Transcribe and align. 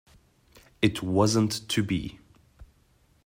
It 0.81 1.03
wasn't 1.03 1.69
to 1.69 1.83
be. 1.83 2.17